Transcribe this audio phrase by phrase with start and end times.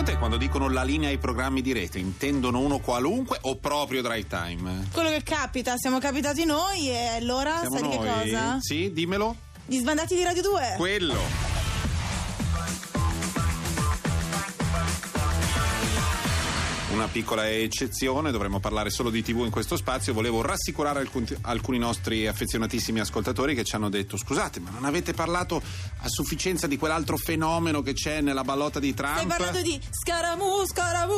[0.00, 4.00] secondo te quando dicono la linea ai programmi di rete intendono uno qualunque o proprio
[4.02, 4.88] drive time?
[4.92, 8.30] Quello che capita, siamo capitati noi e allora Siamo sai di che noi?
[8.30, 8.56] cosa?
[8.60, 9.36] Sì, dimmelo.
[9.66, 10.74] Gli sbandati di Radio 2.
[10.76, 11.49] Quello.
[17.00, 20.12] Una piccola eccezione, dovremmo parlare solo di TV in questo spazio.
[20.12, 25.14] Volevo rassicurare alcun- alcuni nostri affezionatissimi ascoltatori che ci hanno detto: Scusate, ma non avete
[25.14, 25.62] parlato
[26.02, 29.14] a sufficienza di quell'altro fenomeno che c'è nella ballotta di Trump?
[29.14, 31.14] Stai parlando di Scaramu, Scaramu.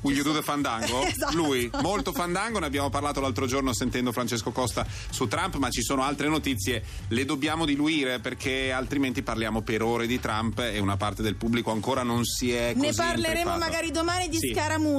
[0.00, 1.02] Will you do the fandango?
[1.06, 1.36] Esatto.
[1.36, 5.82] Lui, molto fandango, ne abbiamo parlato l'altro giorno sentendo Francesco Costa su Trump, ma ci
[5.82, 10.96] sono altre notizie, le dobbiamo diluire perché altrimenti parliamo per ore di Trump e una
[10.96, 13.58] parte del pubblico ancora non si è Ne parleremo intrippata.
[13.58, 14.48] magari domani di Sì,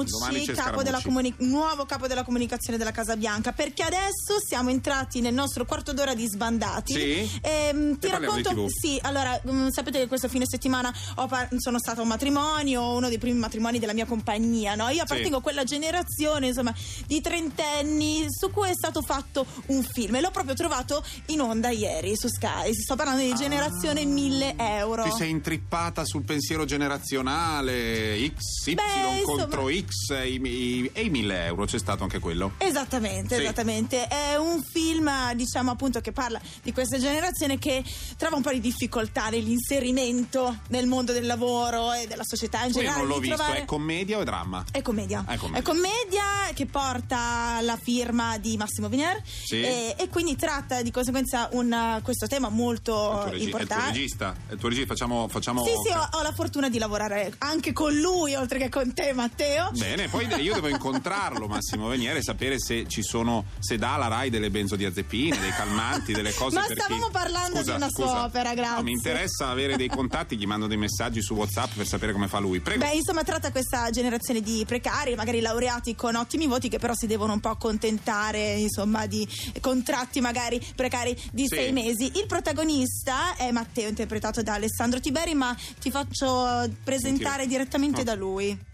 [0.08, 5.34] Scaramucci, capo comuni- nuovo capo della comunicazione della Casa Bianca, perché adesso siamo entrati nel
[5.34, 6.94] nostro quarto d'ora di sbandati.
[6.94, 7.40] Sì?
[7.41, 10.94] Ehm, ti E parliamo di racconto, sì, allora, mm, sapete che questo fine settimana
[11.28, 14.89] par- sono stata a un matrimonio, uno dei primi matrimoni della mia compagnia, no?
[14.89, 16.73] Io appartengo a quella generazione, insomma,
[17.08, 21.70] di trentenni su cui è stato fatto un film e l'ho proprio trovato in onda
[21.70, 22.73] ieri su Sky.
[22.73, 25.03] Sto parlando di generazione 1000 euro.
[25.03, 25.09] Ah.
[25.09, 28.81] Ti sei intrippata sul pensiero generazionale X, Y Beh,
[29.20, 32.54] insomma- contro X e i, i- e i 1000 euro, c'è stato anche quello.
[32.58, 33.42] Esattamente, Sì.
[33.42, 34.08] esattamente.
[34.08, 37.84] È un film, diciamo appunto, che parla di questa generazione che
[38.18, 42.73] trova un po' di difficoltà nell'inserimento nel mondo del lavoro e della società in Io
[42.73, 43.00] generale.
[43.00, 44.64] non l'ho visto, trovare- è commedia o è dramma?
[44.72, 45.23] È commedia.
[45.28, 45.62] È commedia.
[45.64, 46.23] commedia
[46.54, 49.62] che porta la firma di Massimo Viner Sì.
[49.62, 53.60] e, e quindi tratta di conseguenza un, questo tema È molto regi- è il tuo
[53.60, 53.92] importante.
[53.94, 54.36] regista?
[54.48, 54.94] È il tuo regista?
[54.94, 58.70] Facciamo, facciamo Sì, sì, ho, ho la fortuna di lavorare anche con lui, oltre che
[58.70, 59.70] con te, Matteo.
[59.72, 64.08] Bene, poi io devo incontrarlo Massimo Veniere e sapere se ci sono, se dà la
[64.08, 68.08] RAI delle benzodiazepine, dei calmanti, delle cose Ma per stavamo parlando Scusa, di una scusa.
[68.08, 68.75] soap opera, grazie.
[68.77, 72.27] No, mi interessa avere dei contatti, gli mando dei messaggi su WhatsApp per sapere come
[72.27, 72.59] fa lui.
[72.59, 72.83] Prego.
[72.83, 77.05] Beh, insomma, tratta questa generazione di precari, magari laureati con ottimi voti, che però si
[77.08, 79.27] devono un po' accontentare, insomma, di
[79.61, 81.55] contratti magari precari di Sì.
[81.55, 82.11] sei mesi.
[82.15, 87.48] Il protagonista è Matteo, interpretato da Alessandro Tiberi, ma ti faccio presentare Sentire.
[87.48, 88.04] direttamente Oh.
[88.04, 88.73] da lui.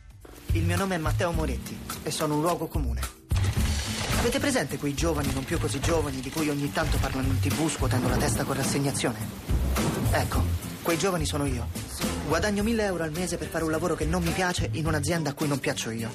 [0.54, 3.00] Il mio nome è Matteo Moretti e sono un luogo comune.
[4.20, 7.70] Avete presente quei giovani non più così giovani di cui ogni tanto parlano in tv
[7.70, 9.18] scuotendo la testa con rassegnazione?
[10.12, 10.44] Ecco,
[10.82, 11.70] quei giovani sono io.
[12.28, 15.30] Guadagno 1000 euro al mese per fare un lavoro che non mi piace in un'azienda
[15.30, 16.14] a cui non piaccio io.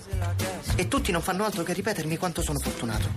[0.76, 3.14] E tutti non fanno altro che ripetermi quanto sono fortunato.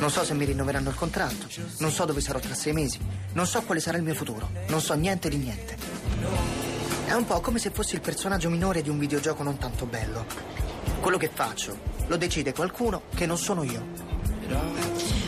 [0.00, 1.46] Non so se mi rinnoveranno il contratto,
[1.78, 2.98] non so dove sarò tra sei mesi,
[3.34, 6.61] non so quale sarà il mio futuro, non so niente di niente.
[7.12, 10.24] È un po' come se fossi il personaggio minore di un videogioco non tanto bello.
[11.02, 14.11] Quello che faccio lo decide qualcuno che non sono io.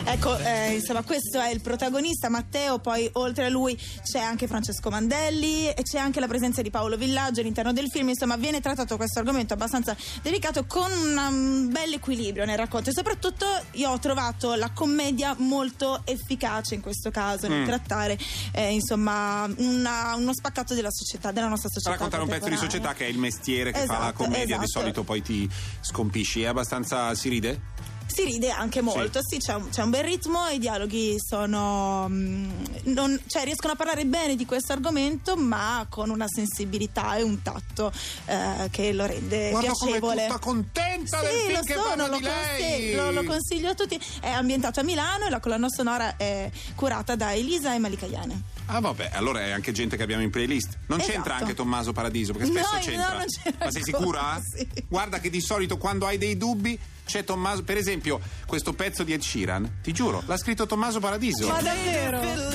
[0.07, 4.89] Ecco, eh, insomma, questo è il protagonista Matteo, poi oltre a lui c'è anche Francesco
[4.91, 8.97] Mandelli e c'è anche la presenza di Paolo Villaggio all'interno del film, insomma, viene trattato
[8.97, 14.53] questo argomento abbastanza delicato con un bel equilibrio nel racconto e soprattutto io ho trovato
[14.53, 17.65] la commedia molto efficace in questo caso nel Mm.
[17.65, 18.17] trattare
[18.53, 21.91] eh, insomma una- uno spaccato della società, della nostra società.
[21.95, 24.63] raccontare un pezzo di società che è il mestiere che fa la Esatto, commedia, di
[24.65, 24.79] esatto.
[24.79, 25.49] solito poi ti
[25.81, 26.43] scompisci.
[26.43, 27.13] È abbastanza.
[27.15, 27.59] si ride?
[28.07, 32.07] Si ride anche molto, sì, c'è, un, c'è un bel ritmo, i dialoghi sono.
[32.07, 32.49] mm,
[32.83, 37.41] non- cioè, riescono a parlare bene di questo argomento, ma con una sensibilità e un
[37.41, 37.91] tatto
[38.25, 40.27] eh, che lo rende Guarda piacevole.
[40.27, 42.31] tutta contenta del Sì, film lo che sono, lo, di lei.
[42.57, 43.99] consiglio, lo, lo consiglio a tutti.
[44.21, 48.53] È ambientato a Milano e la colonna sonora è curata da Elisa e Malika Iane.
[48.67, 50.77] Ah vabbè, allora è anche gente che abbiamo in playlist.
[50.87, 51.13] Non Esatto.
[51.13, 53.07] c'entra anche Tommaso Paradiso, perché spesso No, c'entra.
[53.09, 54.41] no, non c'era Ma sei sicura?
[54.55, 54.67] sì.
[54.87, 57.63] Guarda che di solito quando hai dei dubbi c'è Tommaso.
[57.63, 61.47] Per esempio, questo pezzo di Ed Sheeran, ti giuro, l'ha scritto Tommaso Paradiso.
[61.47, 62.54] Ma davvero?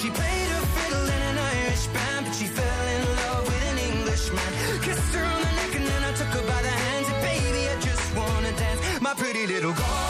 [0.00, 3.78] she played her fiddle in an Irish band, but she fell in love with an
[3.78, 4.50] Englishman.
[4.80, 7.06] Kissed her on the neck and then I took her by the hands.
[7.12, 8.80] And baby, I just wanna dance.
[9.02, 10.09] My pretty little Galway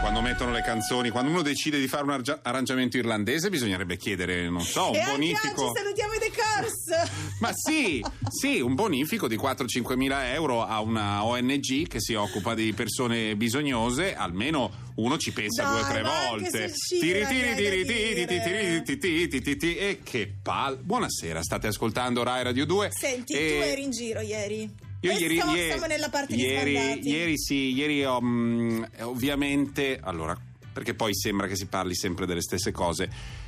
[0.00, 4.48] Quando mettono le canzoni, quando uno decide di fare un argia- arrangiamento irlandese, bisognerebbe chiedere,
[4.48, 5.66] non so, un e bonifico.
[5.66, 7.10] oggi salutiamo i The Cars.
[7.40, 12.54] Ma sì, sì, un bonifico di 4-5 mila euro a una ONG che si occupa
[12.54, 16.72] di persone bisognose, almeno uno ci pensa Dai, due o tre volte.
[17.00, 20.78] Tiri tiri tiri tiri tiri tiri tiri tiri E che pal.
[20.78, 22.88] Buonasera, state ascoltando Rai Radio 2.
[22.90, 24.88] Senti, e- tu eri in giro ieri.
[25.00, 30.36] Io ieri, siamo, ieri- siamo nella parte ieri, ieri sì, ieri ho, mm, ovviamente, allora,
[30.72, 33.38] perché poi sembra che si parli sempre delle stesse cose.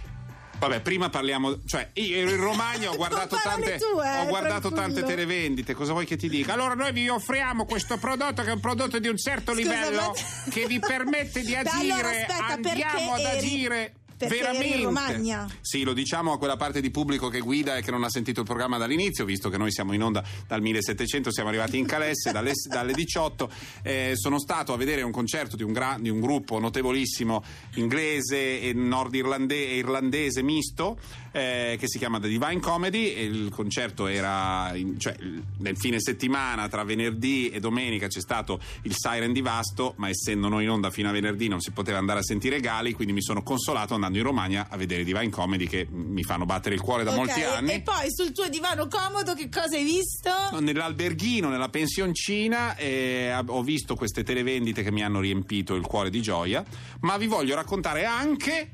[0.58, 5.02] Vabbè, prima parliamo, cioè io ero in Romagna, ho guardato, tante, tue, ho guardato tante
[5.02, 6.52] televendite, cosa vuoi che ti dica?
[6.52, 10.00] Allora noi vi offriamo questo prodotto che è un prodotto di un certo Scusa, livello
[10.14, 13.94] ma- che vi permette di Beh, agire, allora, aspetta, andiamo ad eri- agire
[14.28, 14.84] perché eri in veramente.
[14.84, 15.48] Romagna?
[15.60, 18.40] Sì, lo diciamo a quella parte di pubblico che guida e che non ha sentito
[18.40, 22.32] il programma dall'inizio, visto che noi siamo in onda dal 1700, siamo arrivati in Calesse
[22.32, 23.50] dalle, dalle 18.
[23.82, 27.42] Eh, sono stato a vedere un concerto di un, gra- di un gruppo notevolissimo
[27.74, 30.98] inglese e nordirlandese irlandese misto
[31.32, 33.12] eh, che si chiama The Divine Comedy.
[33.12, 35.16] E il concerto era in- cioè,
[35.58, 40.48] nel fine settimana tra venerdì e domenica c'è stato il Siren di Vasto, ma essendo
[40.48, 43.22] noi in onda fino a venerdì non si poteva andare a sentire Gali, quindi mi
[43.22, 47.04] sono consolato andando in Romagna a vedere Divine Comedy che mi fanno battere il cuore
[47.04, 47.72] da Ok, molti anni.
[47.72, 50.30] E poi sul tuo divano comodo che cosa hai visto?
[50.60, 56.20] Nell'alberghino, nella pensioncina, eh, ho visto queste televendite che mi hanno riempito il cuore di
[56.22, 56.64] gioia,
[57.00, 58.70] ma vi voglio raccontare anche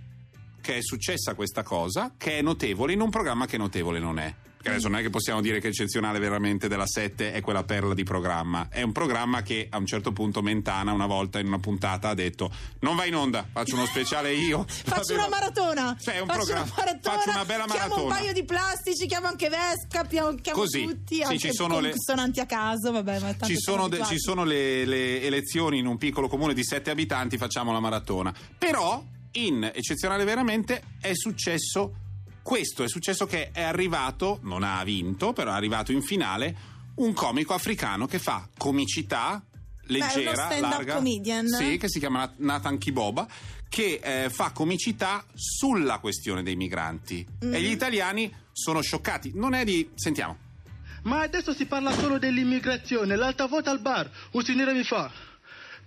[0.61, 4.35] che è successa questa cosa, che è notevole in un programma che notevole non è.
[4.59, 7.95] Perché adesso non è che possiamo dire che eccezionale veramente della 7 è quella perla
[7.95, 8.67] di programma.
[8.69, 12.15] È un programma che a un certo punto Mentana una volta in una puntata ha
[12.15, 12.51] detto
[12.81, 14.67] non va in onda, faccio uno speciale io.
[14.69, 15.97] Faccio una maratona.
[16.01, 17.15] Cioè, è un faccio programma- una maratona.
[17.17, 18.15] faccio una bella Chiamo un maratona.
[18.17, 20.83] paio di plastici, chiamo anche Vesca, chiamo, chiamo Così.
[20.85, 21.15] tutti.
[21.17, 21.95] Sì, anche ci sono le-
[22.37, 25.97] a caso, vabbè, ma tanto Ci sono, de- ci sono le, le elezioni in un
[25.99, 28.35] piccolo comune di sette abitanti, facciamo la maratona.
[28.59, 31.93] Però, in eccezionale veramente, è successo
[32.49, 37.13] questo: è successo che è arrivato, non ha vinto, però è arrivato in finale un
[37.13, 39.45] comico africano che fa comicità
[39.83, 41.47] leggera, uno stand-up larga, comedian.
[41.47, 43.29] sì, che si chiama Nathan Kiboba,
[43.69, 47.27] che eh, fa comicità sulla questione dei migranti.
[47.45, 47.53] Mm.
[47.53, 49.33] E gli italiani sono scioccati.
[49.35, 49.87] Non è di.
[49.95, 50.39] Sentiamo.
[51.03, 53.15] Ma adesso si parla solo dell'immigrazione.
[53.15, 55.13] L'altra volta al bar un signore mi fa: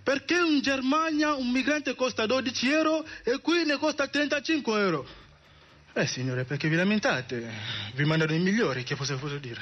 [0.00, 5.21] Perché in Germania un migrante costa 12 euro e qui ne costa 35 euro?
[5.94, 7.50] Eh signore, perché vi lamentate?
[7.94, 9.60] Vi mandano i migliori, che cosa posso dire?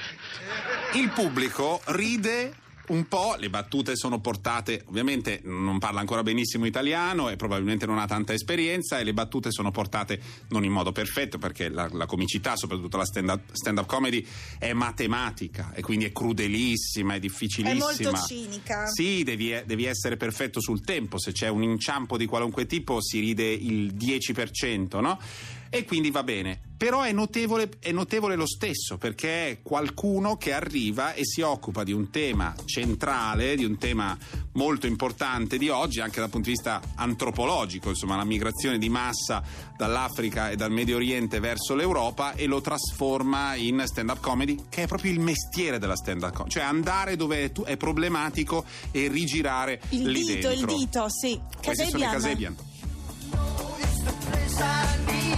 [0.93, 2.53] Il pubblico ride
[2.87, 7.99] un po', le battute sono portate, ovviamente non parla ancora benissimo italiano e probabilmente non
[7.99, 10.19] ha tanta esperienza e le battute sono portate
[10.49, 14.25] non in modo perfetto perché la, la comicità, soprattutto la stand-up, stand-up comedy,
[14.57, 17.91] è matematica e quindi è crudelissima, è difficilissima.
[17.91, 18.87] È molto cinica.
[18.87, 23.19] Sì, devi, devi essere perfetto sul tempo, se c'è un inciampo di qualunque tipo si
[23.19, 25.19] ride il 10%, no?
[25.73, 26.59] E quindi va bene.
[26.75, 31.83] Però è notevole, è notevole lo stesso perché è qualcuno che arriva e si occupa
[31.85, 34.17] di un tema centrale, di un tema
[34.53, 39.41] molto importante di oggi, anche dal punto di vista antropologico, insomma, la migrazione di massa
[39.77, 44.87] dall'Africa e dal Medio Oriente verso l'Europa e lo trasforma in stand-up comedy, che è
[44.87, 49.79] proprio il mestiere della stand-up comedy, cioè andare dove è, tu- è problematico e rigirare
[49.89, 50.77] Il lì dito, il dentro.
[50.77, 51.39] dito, sì.
[51.63, 52.55] Questi sono i Casabian.
[52.55, 52.69] Casabian.
[54.31, 55.30] Questi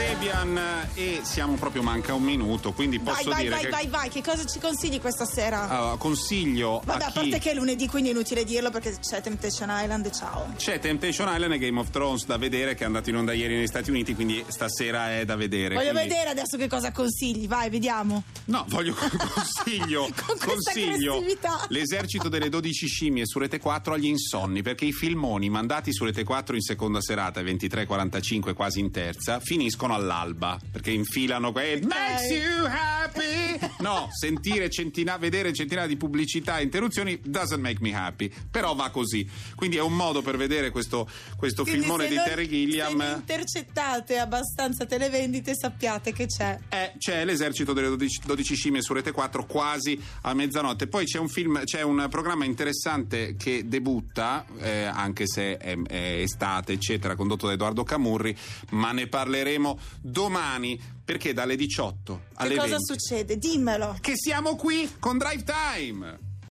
[0.00, 0.58] Casebian
[0.94, 4.08] e siamo proprio manca un minuto, quindi posso vai, dire vai, che vai, vai.
[4.08, 5.68] Che cosa ci consigli questa sera?
[5.68, 8.96] Allora, consiglio Vabbè, a a chi parte che è lunedì, quindi è inutile dirlo perché
[8.98, 10.52] c'è Temptation Island e ciao.
[10.56, 13.56] c'è Temptation Island e Game of Thrones da vedere che è andato in onda ieri
[13.56, 15.74] negli Stati Uniti, quindi stasera è da vedere.
[15.74, 18.22] Voglio quindi- vedere adesso che cosa consigli, vai, vediamo.
[18.46, 21.22] No, voglio consiglio, Con consiglio
[21.68, 26.24] l'esercito delle 12 scimmie su Rete 4 agli insonni, perché i filmoni mandati su Rete
[26.24, 32.66] 4 in seconda serata, 23.45 quasi in terza, finiscono all'alba, perché infilano quel Makes you
[32.66, 33.49] happy!
[33.80, 38.90] No, sentire centinaia, vedere centinaia di pubblicità e interruzioni doesn't make me happy, però va
[38.90, 39.28] così.
[39.54, 42.98] Quindi è un modo per vedere questo, questo filmone di Terry Gilliam.
[43.00, 46.58] Se intercettate abbastanza televendite, sappiate che c'è.
[46.68, 50.86] Eh, c'è l'esercito delle 12, 12 scimmie su Rete 4 quasi a mezzanotte.
[50.86, 56.20] Poi c'è un film, c'è un programma interessante che debutta, eh, anche se è, è
[56.20, 58.36] estate, eccetera, condotto da Edoardo Camurri,
[58.70, 63.36] ma ne parleremo domani perché dalle 18 alle Che cosa 20 succede?
[63.38, 63.96] Dimmelo.
[64.00, 66.18] che siamo qui con Drive Time.